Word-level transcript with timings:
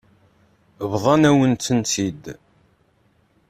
Bḍan-awen-tent-id. 0.91 2.23